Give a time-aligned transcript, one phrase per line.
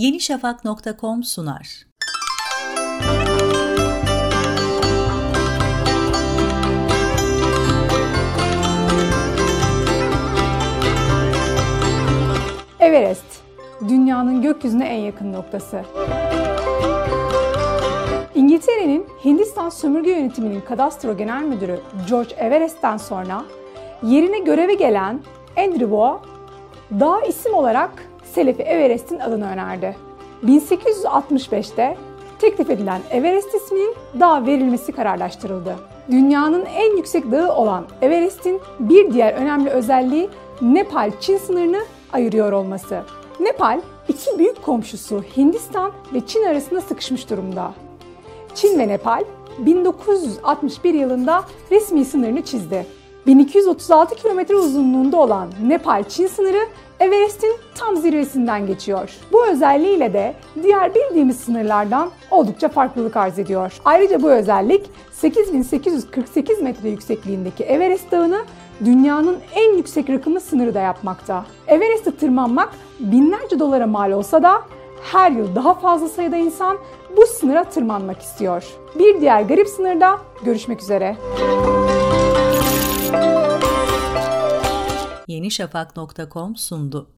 [0.00, 1.86] yenişafak.com sunar.
[12.80, 13.24] Everest,
[13.88, 15.82] dünyanın gökyüzüne en yakın noktası.
[18.34, 23.44] İngiltere'nin Hindistan Sömürge Yönetimi'nin kadastro genel müdürü George Everest'ten sonra
[24.02, 25.20] yerine göreve gelen
[25.56, 26.22] Andrew Waugh,
[27.00, 29.96] dağ isim olarak Selefi Everest'in adını önerdi.
[30.46, 31.96] 1865'te
[32.38, 35.76] teklif edilen Everest isminin dağ verilmesi kararlaştırıldı.
[36.10, 40.28] Dünyanın en yüksek dağı olan Everest'in bir diğer önemli özelliği
[40.62, 43.02] Nepal-Çin sınırını ayırıyor olması.
[43.40, 47.72] Nepal, iki büyük komşusu Hindistan ve Çin arasında sıkışmış durumda.
[48.54, 49.24] Çin ve Nepal
[49.58, 52.86] 1961 yılında resmi sınırını çizdi.
[53.26, 56.66] 1236 kilometre uzunluğunda olan Nepal-Çin sınırı
[57.00, 59.10] Everest'in tam zirvesinden geçiyor.
[59.32, 63.72] Bu özelliğiyle de diğer bildiğimiz sınırlardan oldukça farklılık arz ediyor.
[63.84, 68.44] Ayrıca bu özellik 8848 metre yüksekliğindeki Everest Dağı'nı
[68.84, 71.44] dünyanın en yüksek rakımlı sınırı da yapmakta.
[71.66, 72.68] Everest'e tırmanmak
[73.00, 74.62] binlerce dolara mal olsa da
[75.02, 76.78] her yıl daha fazla sayıda insan
[77.16, 78.64] bu sınıra tırmanmak istiyor.
[78.98, 81.16] Bir diğer garip sınırda görüşmek üzere.
[85.30, 87.08] yenişafak.com sundu.